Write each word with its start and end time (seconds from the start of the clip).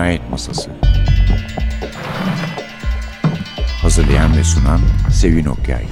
Cinayet 0.00 0.30
Masası. 0.30 0.70
Hazırlayan 3.82 4.36
ve 4.36 4.44
sunan 4.44 4.80
Sevin 5.12 5.44
Okyay. 5.44 5.84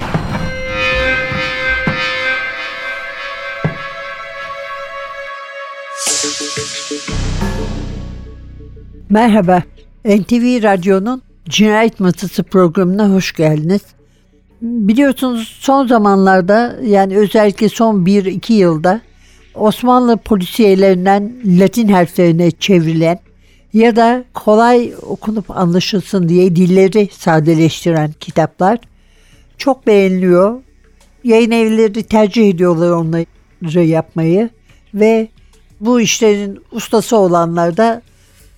Merhaba, 9.09 9.63
NTV 10.05 10.63
Radyo'nun 10.63 11.21
Cinayet 11.49 11.99
Masası 11.99 12.43
programına 12.43 13.09
hoş 13.09 13.33
geldiniz. 13.33 13.81
Biliyorsunuz 14.61 15.57
son 15.59 15.87
zamanlarda 15.87 16.75
yani 16.83 17.17
özellikle 17.17 17.69
son 17.69 18.05
1-2 18.05 18.53
yılda 18.53 19.01
Osmanlı 19.55 20.17
polisiyelerinden 20.17 21.33
Latin 21.45 21.87
harflerine 21.87 22.51
çevrilen 22.51 23.19
ya 23.73 23.95
da 23.95 24.23
kolay 24.33 24.93
okunup 25.01 25.51
anlaşılsın 25.51 26.29
diye 26.29 26.55
dilleri 26.55 27.09
sadeleştiren 27.11 28.11
kitaplar 28.19 28.79
çok 29.57 29.87
beğeniliyor. 29.87 30.61
Yayın 31.23 31.51
evleri 31.51 32.03
tercih 32.03 32.49
ediyorlar 32.49 32.91
onları 32.91 33.85
yapmayı 33.85 34.49
ve 34.93 35.27
bu 35.79 36.01
işlerin 36.01 36.61
ustası 36.71 37.17
olanlar 37.17 37.77
da 37.77 38.01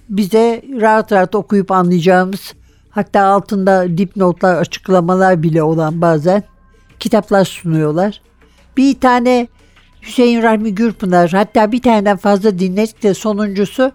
bize 0.10 0.62
rahat 0.82 1.12
rahat 1.12 1.36
okuyup 1.36 1.72
anlayacağımız 1.72 2.54
hatta 2.90 3.22
altında 3.22 3.98
dipnotlar 3.98 4.56
açıklamalar 4.56 5.44
bile 5.44 5.64
olan 5.64 6.02
bazen 6.02 6.44
kitaplar 7.00 7.46
sunuyorlar. 7.46 8.22
Bir 8.78 9.00
tane 9.00 9.48
Hüseyin 10.02 10.42
Rahmi 10.42 10.76
Gürpınar 10.76 11.32
hatta 11.32 11.72
bir 11.72 11.82
taneden 11.82 12.18
fazla 12.18 12.60
dinledik 12.60 13.04
de 13.04 13.14
sonuncusu 13.14 13.92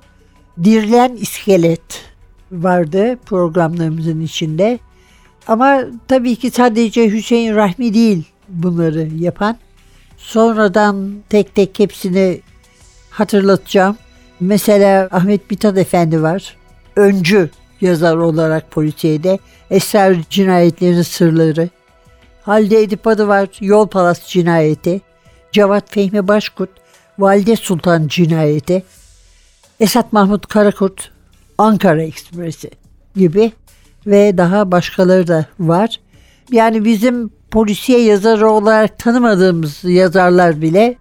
Dirilen 0.64 1.16
İskelet 1.16 2.04
vardı 2.52 3.16
programlarımızın 3.26 4.20
içinde. 4.20 4.78
Ama 5.48 5.80
tabii 6.08 6.36
ki 6.36 6.50
sadece 6.50 7.10
Hüseyin 7.10 7.54
Rahmi 7.54 7.94
değil 7.94 8.24
bunları 8.48 9.08
yapan. 9.18 9.56
Sonradan 10.16 11.14
tek 11.28 11.54
tek 11.54 11.78
hepsini 11.78 12.40
hatırlatacağım. 13.10 13.96
Mesela 14.40 15.08
Ahmet 15.12 15.50
Mithat 15.50 15.78
Efendi 15.78 16.22
var. 16.22 16.56
Öncü 16.96 17.50
yazar 17.80 18.16
olarak 18.16 18.70
polisiyede. 18.70 19.38
Esrar 19.70 20.16
cinayetlerinin 20.30 21.02
sırları. 21.02 21.68
Halide 22.42 22.82
Edip 22.82 23.06
adı 23.06 23.28
var. 23.28 23.48
Yol 23.60 23.86
Palas 23.86 24.26
cinayeti. 24.26 25.00
Cevat 25.56 25.91
Fehmi 25.91 26.28
Başkurt, 26.28 26.70
Valide 27.18 27.56
Sultan 27.56 28.08
Cinayeti, 28.08 28.82
Esat 29.80 30.12
Mahmut 30.12 30.46
Karakurt, 30.46 31.10
Ankara 31.58 32.02
Ekspresi 32.02 32.70
gibi 33.16 33.52
ve 34.06 34.38
daha 34.38 34.72
başkaları 34.72 35.28
da 35.28 35.46
var. 35.60 36.00
Yani 36.50 36.84
bizim 36.84 37.30
polisiye 37.50 38.02
yazarı 38.02 38.50
olarak 38.50 38.98
tanımadığımız 38.98 39.84
yazarlar 39.84 40.62
bile 40.62 40.97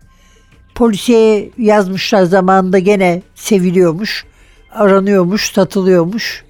polisiye 0.76 1.50
yazmışlar 1.58 2.24
zamanında 2.24 2.80
gene 2.80 3.22
seviliyormuş, 3.36 4.26
aranıyormuş, 4.72 5.54
satılıyormuş. 5.54 6.44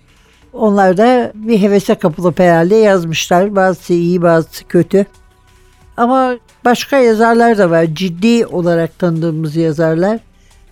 Onlar 0.53 0.97
da 0.97 1.31
bir 1.35 1.61
hevese 1.61 1.95
kapılıp 1.95 2.39
herhalde 2.39 2.75
yazmışlar. 2.75 3.55
Bazısı 3.55 3.93
iyi, 3.93 4.21
bazısı 4.21 4.67
kötü. 4.67 5.05
Ama 5.97 6.37
başka 6.65 6.97
yazarlar 6.97 7.57
da 7.57 7.69
var. 7.69 7.85
Ciddi 7.93 8.45
olarak 8.45 8.99
tanıdığımız 8.99 9.55
yazarlar. 9.55 10.19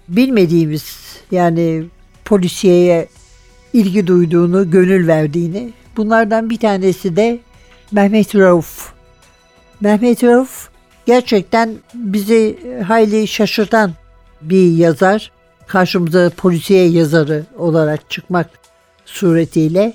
Bilmediğimiz 0.07 1.02
yani 1.33 1.83
polisiyeye 2.25 3.07
ilgi 3.73 4.07
duyduğunu, 4.07 4.71
gönül 4.71 5.07
verdiğini. 5.07 5.73
Bunlardan 5.97 6.49
bir 6.49 6.57
tanesi 6.57 7.15
de 7.15 7.39
Mehmet 7.91 8.35
Rauf. 8.35 8.93
Mehmet 9.81 10.23
Rauf 10.23 10.69
gerçekten 11.05 11.75
bizi 11.93 12.57
hayli 12.87 13.27
şaşırtan 13.27 13.91
bir 14.41 14.77
yazar. 14.77 15.31
Karşımıza 15.67 16.31
polisiye 16.37 16.87
yazarı 16.87 17.43
olarak 17.57 18.09
çıkmak 18.09 18.49
suretiyle. 19.05 19.93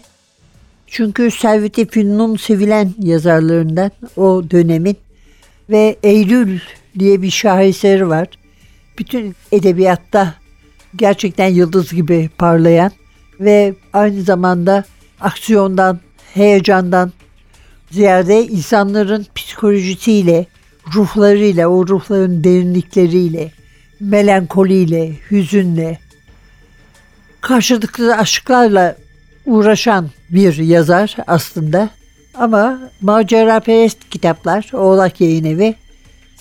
Çünkü 0.86 1.30
Servet-i 1.30 1.86
Fünun'un 1.86 2.36
sevilen 2.36 2.94
yazarlarından 2.98 3.90
o 4.16 4.42
dönemin 4.50 4.96
ve 5.70 5.96
Eylül 6.02 6.60
diye 6.98 7.22
bir 7.22 7.30
şaheseri 7.30 8.08
var. 8.08 8.28
Bütün 8.98 9.34
edebiyatta 9.52 10.34
gerçekten 10.96 11.48
yıldız 11.48 11.92
gibi 11.92 12.30
parlayan 12.38 12.92
ve 13.40 13.74
aynı 13.92 14.22
zamanda 14.22 14.84
aksiyondan, 15.20 16.00
heyecandan 16.34 17.12
ziyade 17.90 18.46
insanların 18.46 19.26
psikolojisiyle, 19.34 20.46
ruhlarıyla, 20.94 21.68
o 21.68 21.88
ruhların 21.88 22.44
derinlikleriyle, 22.44 23.52
melankoliyle, 24.00 25.12
hüzünle, 25.30 25.98
karşılıklı 27.40 28.16
aşklarla 28.16 28.96
uğraşan 29.46 30.10
bir 30.30 30.56
yazar 30.56 31.16
aslında. 31.26 31.90
Ama 32.34 32.78
macera 33.00 33.60
perest 33.60 34.08
kitaplar, 34.10 34.70
Oğlak 34.72 35.20
Yayın 35.20 35.44
Evi 35.44 35.74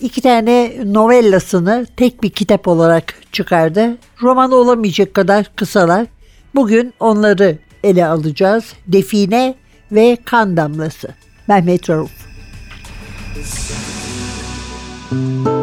iki 0.02 0.22
tane 0.22 0.74
novellasını 0.86 1.86
tek 1.98 2.24
bir 2.24 2.30
kitap 2.30 2.68
olarak 2.68 3.14
çıkardı. 3.32 3.98
Roman 4.22 4.52
olamayacak 4.52 5.14
kadar 5.14 5.52
kısalar. 5.56 6.08
Bugün 6.56 6.94
onları 7.00 7.58
ele 7.84 8.06
alacağız. 8.06 8.74
Define 8.88 9.56
ve 9.92 10.18
Kan 10.26 10.58
Damlası. 10.58 11.08
Mehmet 11.48 11.90
Rauf. 11.90 12.12
Müzik 13.36 15.57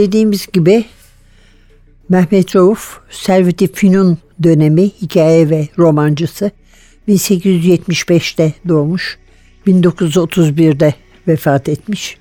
dediğimiz 0.00 0.46
gibi 0.52 0.84
Mehmet 2.08 2.56
Rauf 2.56 3.00
Servet-i 3.10 3.72
Fünun 3.72 4.18
dönemi 4.42 4.82
hikaye 4.82 5.50
ve 5.50 5.68
romancısı 5.78 6.50
1875'te 7.08 8.52
doğmuş 8.68 9.18
1931'de 9.66 10.94
vefat 11.28 11.68
etmiş 11.68 12.16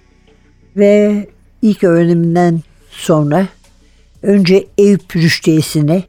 ve 0.78 1.28
ilk 1.62 1.84
öğreniminden 1.84 2.62
sonra 2.92 3.48
önce 4.24 4.68
Eyüp 4.78 5.16
Rüştiyesi'ne 5.16 6.04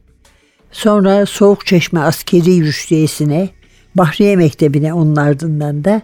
sonra 0.73 1.27
Soğukçeşme 1.27 2.01
Askeri 2.01 2.65
Rüştiyesi'ne 2.65 3.49
Bahriye 3.95 4.37
Mektebi'ne 4.37 4.95
onun 4.95 5.17
ardından 5.17 5.85
da 5.85 6.03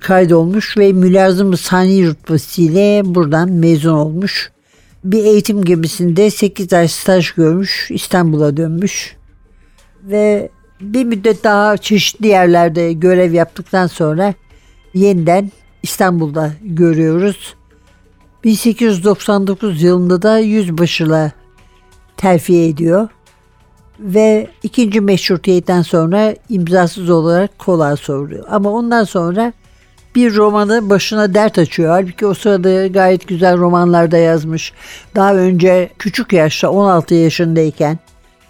kaydolmuş 0.00 0.78
ve 0.78 0.92
mülazım 0.92 1.56
sani 1.56 2.06
rütbesiyle 2.06 3.02
buradan 3.04 3.50
mezun 3.50 3.92
olmuş. 3.92 4.50
Bir 5.04 5.24
eğitim 5.24 5.64
gemisinde 5.64 6.30
8 6.30 6.72
ay 6.72 6.88
staj 6.88 7.30
görmüş, 7.30 7.90
İstanbul'a 7.90 8.56
dönmüş 8.56 9.16
ve 10.02 10.50
bir 10.80 11.04
müddet 11.04 11.44
daha 11.44 11.76
çeşitli 11.76 12.26
yerlerde 12.26 12.92
görev 12.92 13.32
yaptıktan 13.32 13.86
sonra 13.86 14.34
yeniden 14.94 15.50
İstanbul'da 15.82 16.52
görüyoruz. 16.62 17.54
1899 18.44 19.82
yılında 19.82 20.22
da 20.22 20.38
yüzbaşılığa 20.38 21.32
terfi 22.16 22.56
ediyor 22.56 23.08
ve 24.00 24.48
ikinci 24.62 25.00
meşrutiyetten 25.00 25.82
sonra 25.82 26.34
imzasız 26.48 27.10
olarak 27.10 27.58
kola 27.58 27.96
soruyor. 27.96 28.44
Ama 28.50 28.70
ondan 28.70 29.04
sonra 29.04 29.52
bir 30.18 30.34
romanı 30.34 30.90
başına 30.90 31.34
dert 31.34 31.58
açıyor. 31.58 31.90
Halbuki 31.90 32.26
o 32.26 32.34
sırada 32.34 32.86
gayet 32.86 33.28
güzel 33.28 33.58
romanlarda 33.58 34.16
yazmış. 34.16 34.72
Daha 35.14 35.34
önce 35.34 35.90
küçük 35.98 36.32
yaşta 36.32 36.70
16 36.70 37.14
yaşındayken 37.14 37.98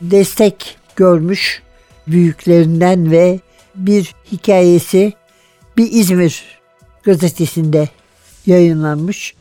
destek 0.01 0.77
görmüş 0.97 1.63
büyüklerinden 2.07 3.11
ve 3.11 3.41
bir 3.75 4.15
hikayesi 4.33 5.13
bir 5.77 5.93
İzmir 5.93 6.45
gazetesinde 7.03 7.89
yayınlanmış. 8.47 9.35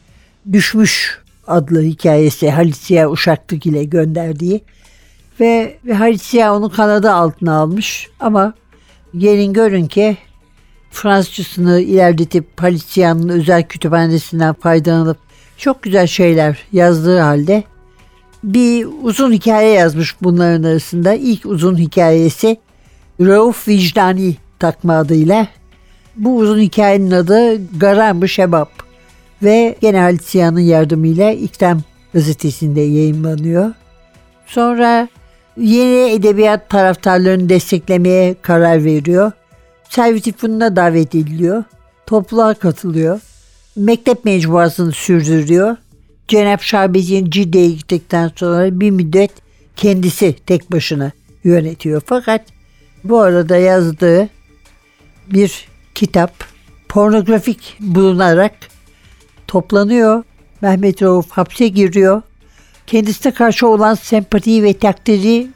Düşmüş 0.52 1.20
adlı 1.48 1.82
hikayesi 1.82 2.50
Halit 2.50 2.78
Ziya 2.78 3.10
Uşaklık 3.10 3.66
ile 3.66 3.84
gönderdiği 3.84 4.62
ve, 5.40 5.78
Halit 5.94 6.22
Ziya 6.22 6.56
onu 6.56 6.70
kanadı 6.70 7.12
altına 7.12 7.56
almış 7.56 8.08
ama 8.20 8.54
gelin 9.18 9.54
görün 9.54 9.88
ki 9.88 10.18
Fransızcasını 10.98 11.80
ilerletip 11.80 12.46
Ziya'nın 12.88 13.30
özel 13.30 13.64
kütüphanesinden 13.64 14.54
faydalanıp 14.54 15.18
çok 15.58 15.84
güzel 15.84 16.08
şeyler 16.08 16.58
yazdığı 16.74 17.20
halde 17.20 17.64
bir 18.44 18.88
uzun 19.04 19.32
hikaye 19.32 19.72
yazmış 19.74 20.16
bunların 20.22 20.64
arasında. 20.64 21.14
İlk 21.14 21.46
uzun 21.46 21.78
hikayesi 21.78 22.58
Rauf 23.22 23.68
Vicdani 23.68 24.36
takma 24.60 24.98
adıyla. 24.98 25.48
Bu 26.16 26.38
uzun 26.38 26.60
hikayenin 26.60 27.12
adı 27.12 27.62
Garam-ı 27.80 28.30
Şebap 28.30 28.70
ve 29.44 29.76
gene 29.82 30.00
Halit 30.00 30.36
yardımıyla 30.36 31.32
İktam 31.32 31.82
gazetesinde 32.14 32.82
yayınlanıyor. 32.82 33.72
Sonra 34.46 35.08
yeni 35.58 36.12
edebiyat 36.12 36.70
taraftarlarını 36.70 37.50
desteklemeye 37.50 38.36
karar 38.42 38.84
veriyor. 38.84 39.32
Servet-i 39.90 40.32
Fünun'a 40.32 40.76
davet 40.76 41.16
ediliyor. 41.16 41.64
Topluluğa 42.06 42.54
katılıyor. 42.54 43.20
Mektep 43.76 44.26
mecmuasını 44.26 44.92
sürdürüyor. 44.92 45.78
Cenab 46.28 46.60
Şahbeci'nin 46.62 47.30
gittikten 47.30 48.32
sonra 48.36 48.80
bir 48.80 48.92
müddet 48.92 49.32
kendisi 49.76 50.36
tek 50.46 50.72
başına 50.72 51.12
yönetiyor. 51.44 52.02
Fakat 52.06 52.42
bu 53.04 53.20
arada 53.20 53.58
yazdığı 53.58 54.30
bir 55.34 55.68
kitap 55.96 56.34
pornografik 56.90 57.78
bulunarak 57.80 58.54
toplanıyor. 59.48 60.24
Mehmet 60.62 61.02
Rauf 61.02 61.32
hapse 61.32 61.68
giriyor. 61.68 62.22
Kendisine 62.88 63.34
karşı 63.34 63.68
olan 63.68 63.94
sempatiyi 63.94 64.64
ve 64.64 64.74
takdiri 64.74 65.48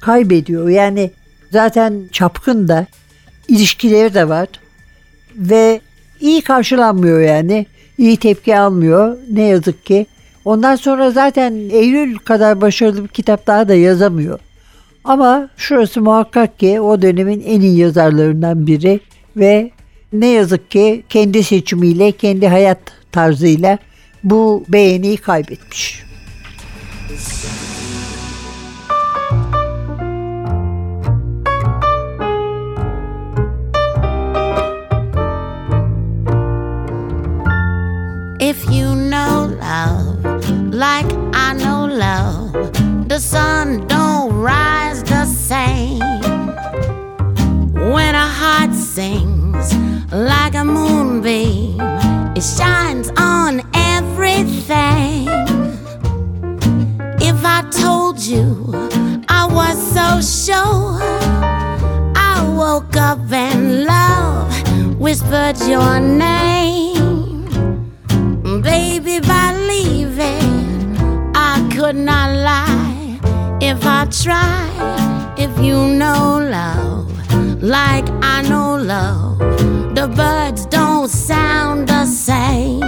kaybediyor. 0.00 0.68
Yani 0.68 1.10
zaten 1.50 2.08
çapkın 2.12 2.68
da 2.68 2.86
ilişkileri 3.48 4.14
de 4.14 4.28
var 4.28 4.48
ve 5.36 5.80
iyi 6.20 6.42
karşılanmıyor 6.42 7.20
yani. 7.20 7.66
İyi 7.98 8.16
tepki 8.16 8.58
almıyor 8.58 9.18
ne 9.32 9.42
yazık 9.42 9.86
ki. 9.86 10.06
Ondan 10.44 10.76
sonra 10.76 11.10
zaten 11.10 11.52
Eylül 11.70 12.16
kadar 12.16 12.60
başarılı 12.60 13.02
bir 13.02 13.08
kitap 13.08 13.46
daha 13.46 13.68
da 13.68 13.74
yazamıyor. 13.74 14.38
Ama 15.04 15.48
şurası 15.56 16.00
muhakkak 16.00 16.58
ki 16.58 16.80
o 16.80 17.02
dönemin 17.02 17.44
en 17.46 17.60
iyi 17.60 17.78
yazarlarından 17.78 18.66
biri 18.66 19.00
ve 19.36 19.70
ne 20.12 20.26
yazık 20.26 20.70
ki 20.70 21.04
kendi 21.08 21.44
seçimiyle, 21.44 22.12
kendi 22.12 22.48
hayat 22.48 22.78
tarzıyla 23.12 23.78
bu 24.24 24.64
beğeniyi 24.68 25.16
kaybetmiş. 25.16 26.04
If 38.46 38.70
you 38.70 38.94
know 38.94 39.56
love 39.58 40.22
like 40.70 41.10
I 41.32 41.54
know 41.54 41.86
love, 41.86 42.52
the 43.08 43.18
sun 43.18 43.86
don't 43.86 44.34
rise 44.34 45.02
the 45.02 45.24
same. 45.24 46.00
When 47.72 48.14
a 48.14 48.28
heart 48.40 48.74
sings 48.74 49.74
like 50.12 50.54
a 50.54 50.62
moonbeam, 50.62 51.80
it 52.36 52.42
shines 52.42 53.10
on 53.16 53.62
everything. 53.72 55.26
If 57.30 57.38
I 57.46 57.64
told 57.70 58.20
you 58.20 58.46
I 59.26 59.46
was 59.58 59.76
so 59.96 60.20
sure, 60.20 61.00
I 62.14 62.46
woke 62.54 62.94
up 62.94 63.20
and 63.32 63.84
love 63.84 65.00
whispered 65.00 65.56
your 65.66 65.98
name. 65.98 66.73
Baby, 69.14 69.26
believe 69.28 70.18
it, 70.18 71.30
I 71.36 71.70
could 71.72 71.94
not 71.94 72.34
lie 72.34 73.20
if 73.60 73.86
I 73.86 74.06
tried. 74.06 75.34
If 75.38 75.56
you 75.60 75.76
know 75.86 76.40
love 76.42 77.12
like 77.62 78.08
I 78.22 78.42
know 78.42 78.74
love, 78.74 79.38
the 79.94 80.08
birds 80.08 80.66
don't 80.66 81.08
sound 81.08 81.88
the 81.88 82.06
same. 82.06 82.80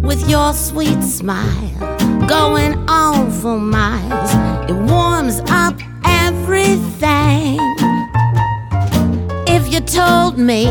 With 0.00 0.30
your 0.30 0.54
sweet 0.54 1.02
smile 1.02 2.26
going 2.26 2.74
on 2.88 3.30
for 3.32 3.58
miles, 3.58 4.30
it 4.70 4.76
warms 4.90 5.42
up 5.50 5.78
everything. 6.06 7.58
If 9.46 9.70
you 9.70 9.80
told 9.80 10.38
me 10.38 10.64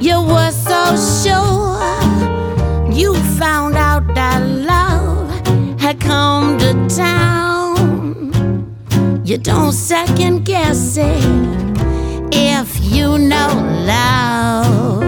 you 0.00 0.18
were 0.22 0.50
so 0.50 0.96
sure 1.22 1.81
you 3.02 3.14
found 3.36 3.74
out 3.74 4.04
that 4.14 4.40
love 4.72 5.28
had 5.80 5.98
come 5.98 6.56
to 6.56 6.72
town. 6.88 8.22
You 9.24 9.38
don't 9.38 9.72
second 9.72 10.44
guess 10.44 10.96
it 10.96 11.24
if 12.32 12.68
you 12.94 13.18
know 13.18 13.50
love. 13.92 15.02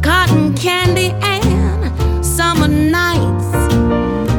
Cotton 0.00 0.54
candy 0.54 1.10
and 1.34 2.24
summer 2.24 2.68
nights, 2.68 3.48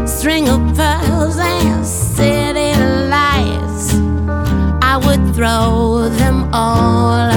string 0.10 0.48
of 0.48 0.62
pearls 0.77 1.38
and 1.38 1.86
city 1.86 2.72
lights. 3.15 3.84
I 4.91 4.96
would 5.06 5.36
throw 5.36 6.08
them 6.08 6.50
all 6.53 7.28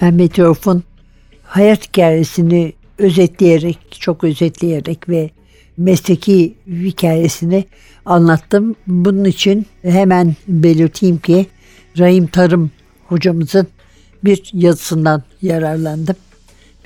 Mehmet 0.00 0.38
Rauf'un 0.38 0.82
hayat 1.42 1.88
hikayesini 1.88 2.72
özetleyerek, 2.98 3.78
çok 3.90 4.24
özetleyerek 4.24 5.08
ve 5.08 5.30
mesleki 5.76 6.54
hikayesini 6.66 7.64
anlattım. 8.04 8.76
Bunun 8.86 9.24
için 9.24 9.66
hemen 9.82 10.36
belirteyim 10.48 11.18
ki 11.18 11.46
Rahim 11.98 12.26
Tarım 12.26 12.70
hocamızın 13.06 13.66
bir 14.24 14.50
yazısından 14.52 15.22
yararlandım. 15.42 16.16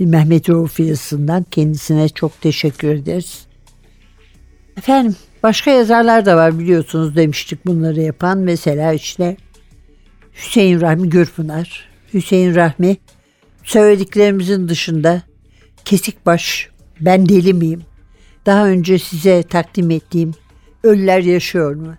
Bir 0.00 0.06
Mehmet 0.06 0.50
Rauf 0.50 0.80
yazısından 0.80 1.46
kendisine 1.50 2.08
çok 2.08 2.40
teşekkür 2.40 2.88
ederiz. 2.88 3.46
Efendim 4.76 5.16
başka 5.42 5.70
yazarlar 5.70 6.26
da 6.26 6.36
var 6.36 6.58
biliyorsunuz 6.58 7.16
demiştik 7.16 7.66
bunları 7.66 8.00
yapan. 8.00 8.38
Mesela 8.38 8.92
işte 8.92 9.36
Hüseyin 10.34 10.80
Rahmi 10.80 11.08
Gürpınar. 11.08 11.88
Hüseyin 12.14 12.54
Rahmi 12.54 12.96
söylediklerimizin 13.64 14.68
dışında 14.68 15.22
Kesikbaş, 15.84 16.68
Ben 17.00 17.28
Deli 17.28 17.54
Miyim? 17.54 17.82
Daha 18.46 18.66
önce 18.66 18.98
size 18.98 19.42
takdim 19.42 19.90
ettiğim 19.90 20.34
Ölüler 20.82 21.20
Yaşıyor 21.20 21.74
mu? 21.74 21.94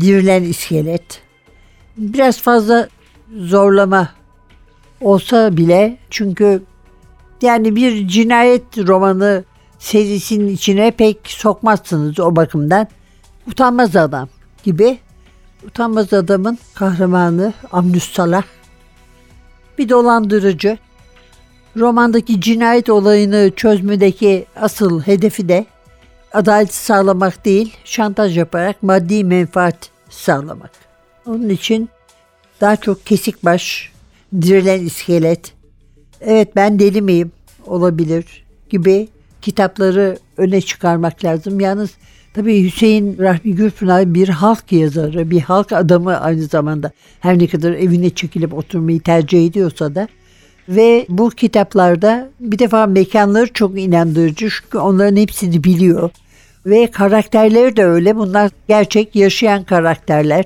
Dirilen 0.00 0.42
İskelet. 0.42 1.22
Biraz 1.96 2.42
fazla 2.42 2.88
zorlama 3.36 4.08
olsa 5.00 5.56
bile 5.56 5.98
çünkü 6.10 6.62
yani 7.42 7.76
bir 7.76 8.08
cinayet 8.08 8.78
romanı 8.78 9.44
serisinin 9.78 10.54
içine 10.54 10.90
pek 10.90 11.18
sokmazsınız 11.24 12.20
o 12.20 12.36
bakımdan. 12.36 12.88
Utanmaz 13.46 13.96
adam 13.96 14.28
gibi. 14.64 14.98
Utanmaz 15.66 16.12
adamın 16.12 16.58
kahramanı 16.74 17.52
Amnus 17.72 18.12
Salah 18.12 18.42
bir 19.78 19.88
dolandırıcı. 19.88 20.78
Romandaki 21.76 22.40
cinayet 22.40 22.90
olayını 22.90 23.52
çözmedeki 23.56 24.46
asıl 24.56 25.00
hedefi 25.00 25.48
de 25.48 25.66
adaleti 26.32 26.76
sağlamak 26.76 27.44
değil, 27.44 27.76
şantaj 27.84 28.38
yaparak 28.38 28.82
maddi 28.82 29.24
menfaat 29.24 29.90
sağlamak. 30.10 30.70
Onun 31.26 31.48
için 31.48 31.88
daha 32.60 32.76
çok 32.76 33.06
kesik 33.06 33.44
baş, 33.44 33.92
dirilen 34.42 34.80
iskelet, 34.80 35.52
evet 36.20 36.56
ben 36.56 36.78
deli 36.78 37.02
miyim 37.02 37.32
olabilir 37.66 38.46
gibi 38.70 39.08
kitapları 39.42 40.18
öne 40.36 40.60
çıkarmak 40.60 41.24
lazım. 41.24 41.60
Yalnız 41.60 41.90
tabii 42.38 42.64
Hüseyin 42.64 43.18
Rahmi 43.18 43.54
Gürpınar 43.54 44.14
bir 44.14 44.28
halk 44.28 44.72
yazarı, 44.72 45.30
bir 45.30 45.40
halk 45.40 45.72
adamı 45.72 46.20
aynı 46.20 46.42
zamanda. 46.42 46.90
Her 47.20 47.38
ne 47.38 47.46
kadar 47.46 47.72
evine 47.72 48.10
çekilip 48.10 48.54
oturmayı 48.54 49.00
tercih 49.00 49.46
ediyorsa 49.46 49.94
da 49.94 50.08
ve 50.68 51.06
bu 51.08 51.30
kitaplarda 51.30 52.30
bir 52.40 52.58
defa 52.58 52.86
mekanları 52.86 53.52
çok 53.52 53.80
inandırıcı 53.80 54.48
çünkü 54.50 54.78
onların 54.78 55.16
hepsini 55.16 55.64
biliyor. 55.64 56.10
Ve 56.66 56.90
karakterleri 56.90 57.76
de 57.76 57.84
öyle. 57.84 58.16
Bunlar 58.16 58.50
gerçek 58.68 59.16
yaşayan 59.16 59.64
karakterler. 59.64 60.44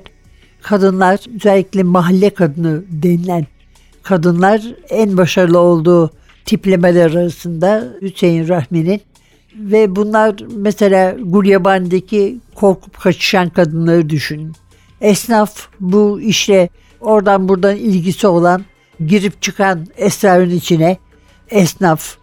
Kadınlar 0.61 1.19
özellikle 1.35 1.83
mahalle 1.83 2.29
kadını 2.29 2.83
denilen 2.89 3.45
kadınlar 4.03 4.61
en 4.89 5.17
başarılı 5.17 5.59
olduğu 5.59 6.11
tiplemeler 6.45 7.11
arasında 7.11 7.83
Hüseyin 8.01 8.47
Rahmi'nin 8.47 9.01
ve 9.55 9.95
bunlar 9.95 10.35
mesela 10.55 11.15
Gulyabani'deki 11.23 12.37
korkup 12.55 12.99
kaçışan 12.99 13.49
kadınları 13.49 14.09
düşünün. 14.09 14.53
Esnaf 15.01 15.67
bu 15.79 16.21
işle 16.21 16.69
oradan 17.01 17.49
buradan 17.49 17.75
ilgisi 17.75 18.27
olan 18.27 18.65
girip 19.05 19.41
çıkan 19.41 19.87
esrarın 19.97 20.49
içine 20.49 20.97
esnaf 21.49 22.17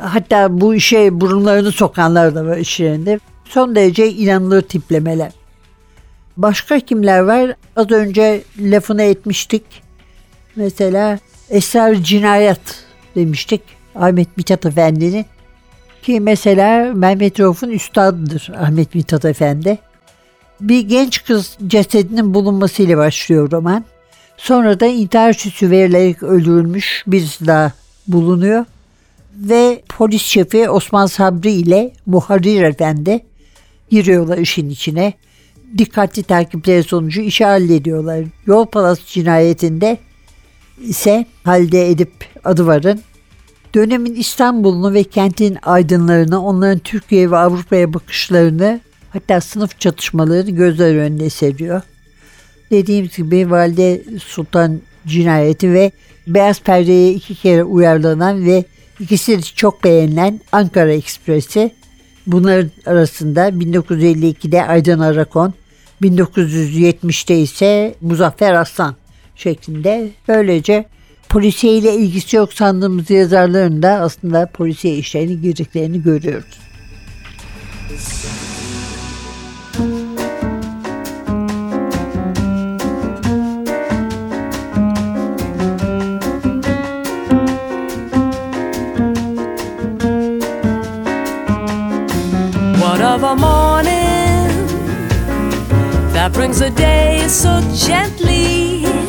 hatta 0.00 0.60
bu 0.60 0.74
işe 0.74 1.20
burunlarını 1.20 1.72
sokanlar 1.72 2.34
da 2.34 2.46
var 2.46 2.56
işlerinde. 2.56 3.20
Son 3.44 3.74
derece 3.74 4.10
inanılır 4.10 4.62
tiplemeler. 4.62 5.32
Başka 6.36 6.80
kimler 6.80 7.20
var? 7.20 7.54
Az 7.76 7.90
önce 7.90 8.42
lafını 8.58 9.02
etmiştik. 9.02 9.62
Mesela 10.56 11.18
Esrar 11.50 11.94
Cinayet 11.94 12.84
demiştik. 13.16 13.62
Ahmet 13.94 14.36
Mithat 14.36 14.66
Efendi'nin. 14.66 15.26
Ki 16.02 16.20
mesela 16.20 16.94
Mehmet 16.94 17.40
Rauf'un 17.40 17.70
üstadıdır 17.70 18.52
Ahmet 18.58 18.94
Mithat 18.94 19.24
Efendi. 19.24 19.78
Bir 20.60 20.80
genç 20.80 21.24
kız 21.24 21.58
cesedinin 21.66 22.34
bulunmasıyla 22.34 22.96
başlıyor 22.96 23.50
roman. 23.50 23.84
Sonra 24.36 24.80
da 24.80 24.86
intihar 24.86 25.32
süsü 25.32 25.70
verilerek 25.70 26.22
öldürülmüş 26.22 27.04
birisi 27.06 27.46
daha 27.46 27.72
bulunuyor. 28.08 28.64
Ve 29.34 29.82
polis 29.88 30.22
şefi 30.22 30.70
Osman 30.70 31.06
Sabri 31.06 31.50
ile 31.50 31.92
Muharrir 32.06 32.62
Efendi 32.62 33.24
giriyorlar 33.90 34.38
işin 34.38 34.68
içine. 34.68 35.12
Dikkatli 35.78 36.22
takipleri 36.22 36.82
sonucu 36.82 37.20
işi 37.20 37.44
hallediyorlar. 37.44 38.24
Yol 38.46 38.66
Palası 38.66 39.06
cinayetinde 39.06 39.98
ise 40.80 41.26
Halide 41.44 41.90
Edip 41.90 42.12
Adıvar'ın 42.44 43.00
dönemin 43.74 44.14
İstanbul'unu 44.14 44.94
ve 44.94 45.04
kentin 45.04 45.58
aydınlarını, 45.62 46.44
onların 46.44 46.78
Türkiye 46.78 47.30
ve 47.30 47.36
Avrupa'ya 47.36 47.94
bakışlarını 47.94 48.80
hatta 49.10 49.40
sınıf 49.40 49.80
çatışmalarını 49.80 50.50
gözler 50.50 50.94
önüne 50.94 51.30
seriyor. 51.30 51.82
Dediğim 52.70 53.08
gibi 53.16 53.50
Valide 53.50 54.02
Sultan 54.24 54.80
cinayeti 55.06 55.72
ve 55.72 55.92
Beyaz 56.26 56.60
Perde'ye 56.60 57.12
iki 57.12 57.34
kere 57.34 57.64
uyarlanan 57.64 58.44
ve 58.44 58.64
ikisi 59.00 59.38
de 59.38 59.42
çok 59.42 59.84
beğenilen 59.84 60.40
Ankara 60.52 60.92
Ekspresi. 60.92 61.74
Bunların 62.26 62.70
arasında 62.86 63.48
1952'de 63.48 64.66
Aydın 64.66 64.98
Arakon, 64.98 65.54
1970'te 66.02 67.38
ise 67.38 67.94
Muzaffer 68.00 68.54
Aslan 68.54 68.94
şeklinde 69.36 70.10
böylece 70.28 70.84
polisiye 71.30 71.76
ile 71.76 71.94
ilgisi 71.94 72.36
yok 72.36 72.52
sandığımız 72.52 73.10
yazarların 73.10 73.82
da 73.82 73.88
aslında 73.88 74.46
polisiye 74.46 74.96
işlerini 74.96 75.40
girdiklerini 75.40 76.02
görüyoruz. 76.02 76.60
What 92.74 93.00
of 93.00 93.24
a 93.24 93.34
morning 93.34 94.68
that 96.14 96.34
brings 96.36 96.58
the 96.58 96.70
day 96.76 97.28
so 97.28 97.60
gently? 97.86 98.99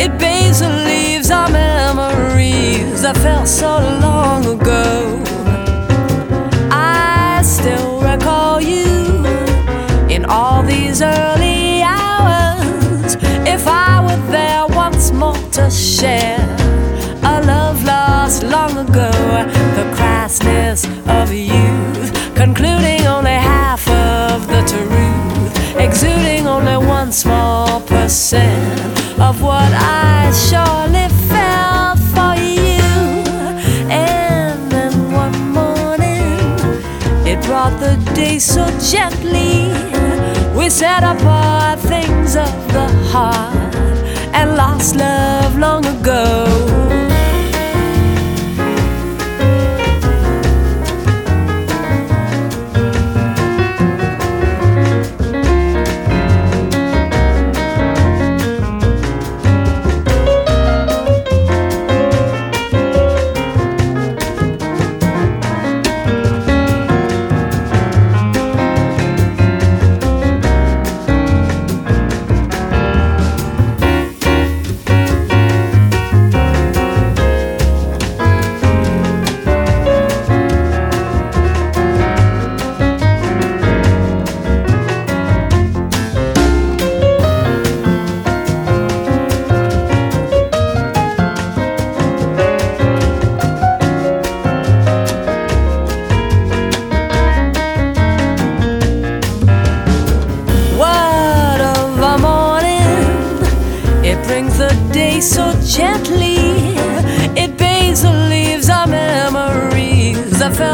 It 0.00 0.16
bathes 0.18 0.60
and 0.60 0.84
leaves 0.84 1.30
our 1.30 1.50
memories 1.50 3.02
that 3.02 3.16
felt 3.16 3.48
so 3.48 3.78
long 4.00 4.46
ago. 4.46 5.20
I 6.70 7.42
still 7.42 8.00
recall 8.00 8.60
you 8.60 9.26
in 10.08 10.24
all 10.24 10.62
these 10.62 11.02
early 11.02 11.82
hours. 11.82 13.16
If 13.54 13.66
I 13.66 14.00
were 14.06 14.30
there 14.30 14.66
once 14.68 15.10
more 15.10 15.34
to 15.58 15.68
share 15.68 16.46
a 17.24 17.42
love 17.44 17.84
lost 17.84 18.44
long 18.44 18.78
ago, 18.78 19.10
the 19.78 19.86
crassness 19.96 20.86
of 21.20 21.32
youth, 21.32 22.12
concluding 22.36 23.04
only 23.06 23.32
half 23.32 23.88
of 23.88 24.46
the 24.46 24.62
truth, 24.72 25.76
exuding 25.76 26.46
only 26.46 26.76
one 26.86 27.10
small 27.10 27.80
percent 27.80 28.98
of 29.20 29.42
what 29.42 29.72
I 29.72 29.97
surely 30.46 31.08
felt 31.32 31.98
for 32.14 32.34
you. 32.38 32.82
And 33.90 34.70
then 34.70 34.92
one 35.12 35.38
morning, 35.58 36.38
it 37.26 37.42
brought 37.44 37.78
the 37.80 37.96
day 38.14 38.38
so 38.38 38.64
gently. 38.78 39.72
We 40.56 40.70
set 40.70 41.02
apart 41.02 41.80
things 41.80 42.36
of 42.36 42.54
the 42.72 42.88
heart 43.12 43.74
and 44.32 44.56
lost 44.56 44.96
love 44.96 45.58
long 45.58 45.84
ago. 45.86 46.67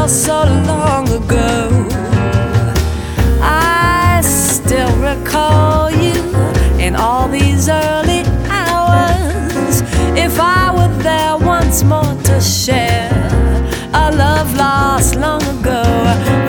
So 0.08 0.44
long 0.66 1.08
ago. 1.08 1.88
I 3.40 4.20
still 4.22 4.94
recall 4.98 5.90
you 5.90 6.14
in 6.78 6.94
all 6.94 7.26
these 7.26 7.68
early 7.70 8.22
hours. 8.48 9.80
If 10.14 10.38
I 10.38 10.72
were 10.76 10.94
there 11.02 11.38
once 11.38 11.82
more 11.84 12.14
to 12.24 12.40
share 12.40 13.10
a 13.94 14.10
love 14.14 14.54
lost 14.56 15.16
long 15.16 15.42
ago, 15.42 15.82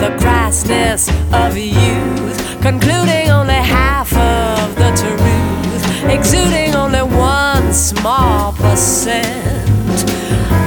the 0.00 0.14
crassness 0.22 1.08
of 1.32 1.56
youth, 1.56 2.60
concluding 2.60 3.30
only 3.30 3.54
half 3.54 4.12
of 4.12 4.76
the 4.76 4.90
truth, 5.00 6.10
exuding 6.10 6.74
only 6.74 7.02
one 7.02 7.72
small 7.72 8.52
percent 8.52 9.58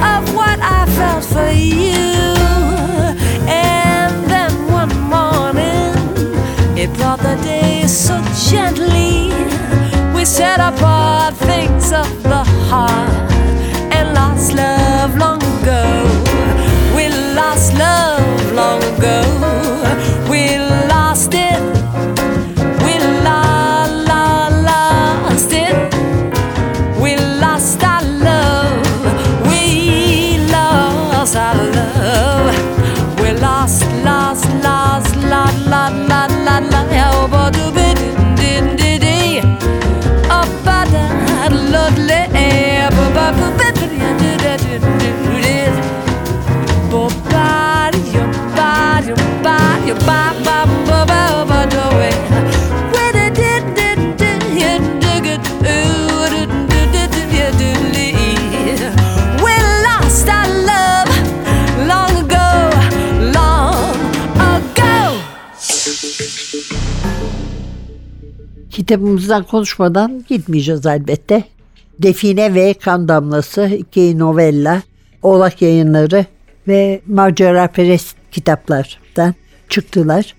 of 0.02 0.34
what 0.34 0.58
I 0.60 0.86
felt 0.96 1.24
for 1.24 1.50
you. 1.52 2.39
Day 7.36 7.86
so 7.86 8.20
gently. 8.50 9.30
We 10.14 10.24
set 10.24 10.60
apart 10.60 10.89
Kitabımızdan 68.90 69.42
konuşmadan 69.44 70.24
gitmeyeceğiz 70.28 70.86
elbette. 70.86 71.44
Define 71.98 72.54
ve 72.54 72.74
Kan 72.74 73.08
Damlası 73.08 73.66
iki 73.66 74.18
novella, 74.18 74.82
Oğlak 75.22 75.62
Yayınları 75.62 76.26
ve 76.68 77.00
Macera 77.06 77.66
Perest 77.66 78.16
kitaplardan 78.32 79.34
çıktılar. 79.68 80.34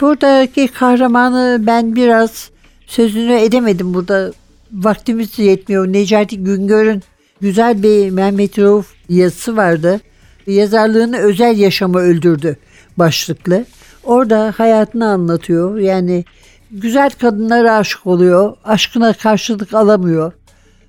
Buradaki 0.00 0.68
kahramanı 0.68 1.62
ben 1.66 1.96
biraz 1.96 2.50
sözünü 2.86 3.32
edemedim 3.32 3.94
burada. 3.94 4.32
Vaktimiz 4.72 5.38
yetmiyor. 5.38 5.92
Necati 5.92 6.44
Güngör'ün 6.44 7.02
güzel 7.40 7.82
bir 7.82 8.10
Mehmet 8.10 8.58
Rauf 8.58 8.94
yazısı 9.08 9.56
vardı. 9.56 10.00
Yazarlığını 10.46 11.18
özel 11.18 11.58
yaşamı 11.58 11.98
öldürdü 11.98 12.56
başlıklı. 12.96 13.64
Orada 14.04 14.54
hayatını 14.56 15.08
anlatıyor. 15.08 15.78
Yani 15.78 16.24
güzel 16.70 17.10
kadınlara 17.10 17.76
aşık 17.76 18.06
oluyor. 18.06 18.56
Aşkına 18.64 19.12
karşılık 19.12 19.74
alamıyor. 19.74 20.32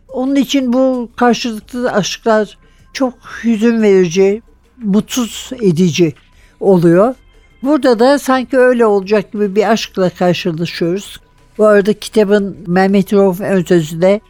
Onun 0.07 0.35
için 0.35 0.73
bu 0.73 1.09
karşılıklı 1.15 1.91
aşklar 1.91 2.57
çok 2.93 3.13
hüzün 3.43 3.81
verici, 3.81 4.41
mutsuz 4.77 5.51
edici 5.61 6.13
oluyor. 6.59 7.15
Burada 7.63 7.99
da 7.99 8.19
sanki 8.19 8.57
öyle 8.57 8.85
olacak 8.85 9.31
gibi 9.33 9.55
bir 9.55 9.71
aşkla 9.71 10.09
karşılaşıyoruz. 10.09 11.19
Bu 11.57 11.65
arada 11.65 11.93
kitabın 11.93 12.57
Mehmet 12.67 13.13
Rauf 13.13 13.41
ön 13.41 13.65
de 14.01 14.21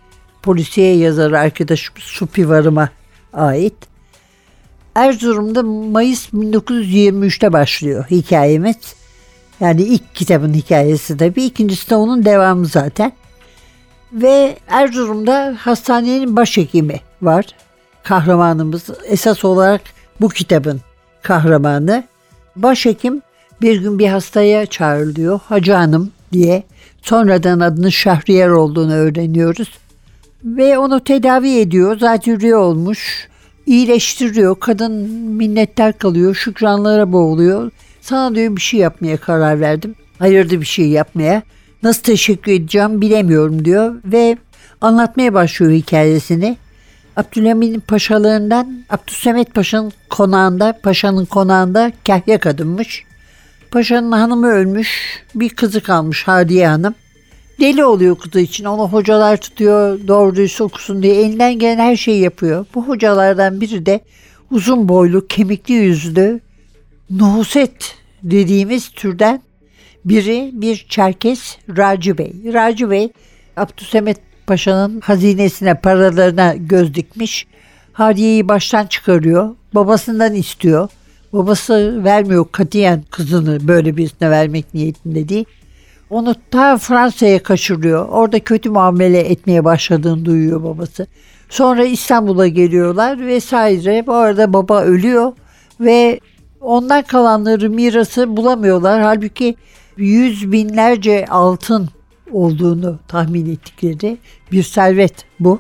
polisiye 0.41 0.97
yazarı 0.97 1.39
arkadaşımız 1.39 2.03
Supi 2.03 2.49
Varım'a 2.49 2.89
ait. 3.33 3.73
Erzurum'da 4.95 5.63
Mayıs 5.63 6.29
1923'te 6.33 7.53
başlıyor 7.53 8.05
hikayemiz. 8.11 8.98
Yani 9.59 9.81
ilk 9.81 10.15
kitabın 10.15 10.53
hikayesi 10.53 11.17
tabii. 11.17 11.43
İkincisi 11.43 11.89
de 11.89 11.95
onun 11.95 12.25
devamı 12.25 12.65
zaten. 12.65 13.11
Ve 14.13 14.57
Erzurum'da 14.67 15.55
hastanenin 15.59 16.35
başhekimi 16.35 16.99
var. 17.21 17.45
Kahramanımız 18.03 18.89
esas 19.05 19.45
olarak 19.45 19.81
bu 20.21 20.29
kitabın 20.29 20.81
kahramanı. 21.21 22.03
Başhekim 22.55 23.21
bir 23.61 23.81
gün 23.81 23.99
bir 23.99 24.07
hastaya 24.07 24.65
çağrılıyor. 24.65 25.39
Hacı 25.45 25.73
Hanım 25.73 26.11
diye. 26.33 26.63
Sonradan 27.01 27.59
adının 27.59 27.89
Şahriyer 27.89 28.49
olduğunu 28.49 28.93
öğreniyoruz. 28.93 29.69
Ve 30.43 30.77
onu 30.77 31.03
tedavi 31.03 31.59
ediyor. 31.59 31.99
Zatürre 31.99 32.55
olmuş. 32.55 33.27
İyileştiriyor. 33.65 34.59
Kadın 34.59 34.91
minnettar 35.11 35.97
kalıyor. 35.97 36.35
Şükranlara 36.35 37.11
boğuluyor. 37.11 37.71
Sana 38.01 38.35
diyor 38.35 38.55
bir 38.55 38.61
şey 38.61 38.79
yapmaya 38.79 39.17
karar 39.17 39.59
verdim. 39.59 39.95
Hayırlı 40.19 40.61
bir 40.61 40.65
şey 40.65 40.89
yapmaya. 40.89 41.41
Nasıl 41.83 42.03
teşekkür 42.03 42.51
edeceğim 42.51 43.01
bilemiyorum 43.01 43.65
diyor. 43.65 43.95
Ve 44.05 44.37
anlatmaya 44.81 45.33
başlıyor 45.33 45.71
hikayesini. 45.71 46.57
Abdülhamid'in 47.15 47.79
paşalarından 47.79 48.83
Abdülsemet 48.89 49.53
Paşa'nın 49.53 49.93
konağında, 50.09 50.79
paşanın 50.83 51.25
konağında 51.25 51.91
kahya 52.07 52.39
kadınmış. 52.39 53.03
Paşanın 53.71 54.11
hanımı 54.11 54.47
ölmüş, 54.47 55.23
bir 55.35 55.49
kızı 55.49 55.81
kalmış 55.81 56.27
Hadiye 56.27 56.67
Hanım. 56.67 56.95
Deli 57.59 57.83
oluyor 57.83 58.17
kızı 58.17 58.39
için. 58.39 58.65
Onu 58.65 58.89
hocalar 58.89 59.37
tutuyor, 59.37 60.07
doğru 60.07 60.35
dürüst 60.35 60.61
okusun 60.61 61.03
diye 61.03 61.15
elinden 61.15 61.59
gelen 61.59 61.77
her 61.77 61.95
şeyi 61.95 62.21
yapıyor. 62.21 62.65
Bu 62.75 62.87
hocalardan 62.87 63.61
biri 63.61 63.85
de 63.85 63.99
uzun 64.51 64.89
boylu, 64.89 65.27
kemikli 65.27 65.73
yüzlü, 65.73 66.39
Nuhuset 67.09 67.95
dediğimiz 68.23 68.89
türden 68.89 69.41
biri 70.05 70.49
bir 70.53 70.85
Çerkes 70.89 71.57
Raci 71.77 72.17
Bey. 72.17 72.33
Raci 72.53 72.89
Bey 72.89 73.09
Abdülsemet 73.57 74.17
Paşa'nın 74.47 74.99
hazinesine 74.99 75.73
paralarına 75.73 76.55
göz 76.57 76.93
dikmiş. 76.93 77.47
Hadiye'yi 77.93 78.47
baştan 78.47 78.85
çıkarıyor. 78.85 79.55
Babasından 79.75 80.33
istiyor. 80.33 80.89
Babası 81.33 82.03
vermiyor 82.03 82.45
katiyen 82.51 83.03
kızını 83.11 83.67
böyle 83.67 83.97
birisine 83.97 84.29
vermek 84.29 84.73
niyetinde 84.73 85.29
değil. 85.29 85.45
Onu 86.09 86.35
ta 86.51 86.77
Fransa'ya 86.77 87.43
kaçırıyor. 87.43 88.07
Orada 88.09 88.39
kötü 88.39 88.69
muamele 88.69 89.19
etmeye 89.19 89.65
başladığını 89.65 90.25
duyuyor 90.25 90.63
babası. 90.63 91.07
Sonra 91.49 91.85
İstanbul'a 91.85 92.47
geliyorlar 92.47 93.27
vesaire. 93.27 94.07
Bu 94.07 94.13
arada 94.13 94.53
baba 94.53 94.81
ölüyor 94.81 95.33
ve 95.79 96.19
ondan 96.61 97.01
kalanları 97.01 97.69
mirası 97.69 98.37
bulamıyorlar. 98.37 99.01
Halbuki 99.01 99.55
yüz 99.97 100.51
binlerce 100.51 101.25
altın 101.25 101.89
olduğunu 102.31 102.99
tahmin 103.07 103.53
ettikleri 103.53 104.17
bir 104.51 104.63
servet 104.63 105.13
bu. 105.39 105.59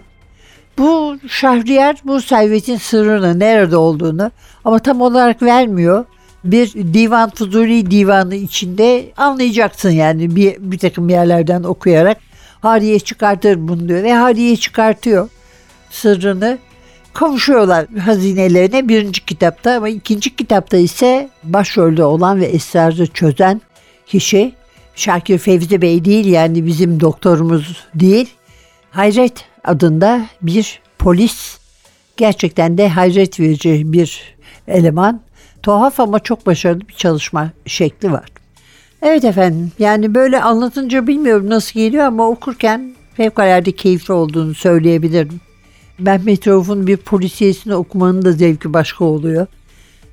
Bu 0.77 1.17
Şahriyer 1.27 1.97
bu 2.03 2.21
servetin 2.21 2.77
sırrını 2.77 3.39
nerede 3.39 3.77
olduğunu 3.77 4.31
ama 4.65 4.79
tam 4.79 5.01
olarak 5.01 5.41
vermiyor. 5.41 6.05
Bir 6.43 6.73
divan 6.73 7.29
Fuzuli 7.29 7.91
divanı 7.91 8.35
içinde 8.35 9.11
anlayacaksın 9.17 9.89
yani 9.89 10.35
bir, 10.35 10.55
bir 10.59 10.77
takım 10.77 11.09
yerlerden 11.09 11.63
okuyarak. 11.63 12.17
Hariye 12.61 12.99
çıkartır 12.99 13.67
bunu 13.67 13.89
diyor 13.89 14.03
ve 14.03 14.13
Hariye 14.13 14.57
çıkartıyor 14.57 15.29
sırrını. 15.89 16.57
Kavuşuyorlar 17.13 17.87
hazinelerine 17.87 18.87
birinci 18.87 19.25
kitapta 19.25 19.71
ama 19.71 19.89
ikinci 19.89 20.35
kitapta 20.35 20.77
ise 20.77 21.29
başrolde 21.43 22.03
olan 22.03 22.39
ve 22.39 22.45
esrarı 22.45 23.07
çözen 23.07 23.61
kişi 24.05 24.53
Şakir 24.95 25.37
Fevzi 25.37 25.81
Bey 25.81 26.05
değil 26.05 26.25
yani 26.25 26.65
bizim 26.65 26.99
doktorumuz 26.99 27.87
değil. 27.95 28.29
Hayret 28.91 29.45
adında 29.63 30.21
bir 30.41 30.81
polis 30.99 31.57
gerçekten 32.17 32.77
de 32.77 32.89
hayret 32.89 33.39
verici 33.39 33.93
bir 33.93 34.35
eleman. 34.67 35.21
Tuhaf 35.63 35.99
ama 35.99 36.19
çok 36.19 36.45
başarılı 36.45 36.87
bir 36.87 36.93
çalışma 36.93 37.49
şekli 37.65 38.11
var. 38.11 38.25
Evet 39.01 39.23
efendim 39.23 39.71
yani 39.79 40.15
böyle 40.15 40.41
anlatınca 40.41 41.07
bilmiyorum 41.07 41.49
nasıl 41.49 41.79
geliyor 41.79 42.05
ama 42.05 42.27
okurken 42.29 42.95
fevkalade 43.13 43.71
keyifli 43.71 44.13
olduğunu 44.13 44.53
söyleyebilirim. 44.55 45.41
Mehmet 45.99 46.47
Rauf'un 46.47 46.87
bir 46.87 46.97
polisiyesini 46.97 47.75
okumanın 47.75 48.25
da 48.25 48.31
zevki 48.31 48.73
başka 48.73 49.05
oluyor. 49.05 49.47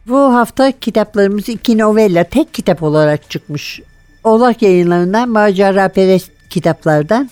Bu 0.08 0.16
hafta 0.16 0.72
kitaplarımız 0.80 1.48
iki 1.48 1.78
novella 1.78 2.24
tek 2.24 2.54
kitap 2.54 2.82
olarak 2.82 3.30
çıkmış. 3.30 3.80
Oğlak 4.24 4.62
yayınlarından 4.62 5.28
macera 5.28 5.88
perest 5.88 6.30
kitaplardan 6.50 7.30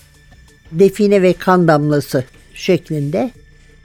Define 0.71 1.21
ve 1.21 1.33
Kan 1.33 1.67
Damlası 1.67 2.23
şeklinde. 2.53 3.31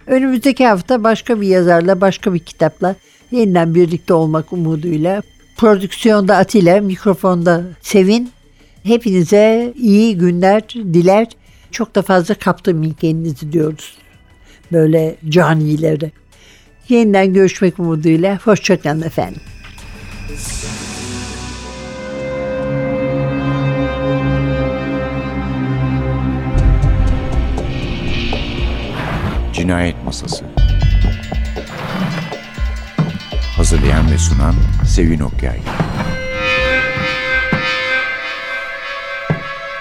Önümüzdeki 0.06 0.66
hafta 0.66 1.04
başka 1.04 1.40
bir 1.40 1.46
yazarla 1.46 2.00
başka 2.00 2.34
bir 2.34 2.38
kitapla 2.38 2.94
yeniden 3.30 3.74
birlikte 3.74 4.14
olmak 4.14 4.52
umuduyla 4.52 5.22
prodüksiyonda 5.56 6.36
Atilla, 6.36 6.80
mikrofonda 6.80 7.64
Sevin. 7.80 8.30
Hepinize 8.82 9.72
iyi 9.76 10.18
günler 10.18 10.68
diler. 10.68 11.26
Çok 11.70 11.94
da 11.94 12.02
fazla 12.02 12.34
kaptırmayın 12.34 12.92
kendinizi 12.92 13.52
diyoruz. 13.52 13.98
Böyle 14.72 15.16
canilere. 15.28 16.10
Yeniden 16.88 17.34
görüşmek 17.34 17.78
umuduyla. 17.78 18.38
Hoşçakalın 18.44 19.02
efendim. 19.02 19.42
Cinayet 29.52 30.04
Masası 30.04 30.44
Hazırlayan 33.56 34.10
ve 34.12 34.18
sunan 34.18 34.54
Sevin 34.86 35.20
Okyay 35.20 35.58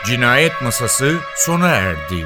Cinayet 0.05 0.61
Masası 0.61 1.17
sona 1.35 1.67
erdi. 1.67 2.25